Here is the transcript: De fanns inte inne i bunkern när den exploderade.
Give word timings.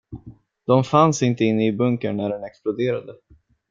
De 0.63 0.83
fanns 0.83 1.23
inte 1.23 1.43
inne 1.43 1.67
i 1.67 1.71
bunkern 1.71 2.17
när 2.17 2.29
den 2.29 2.43
exploderade. 2.43 3.15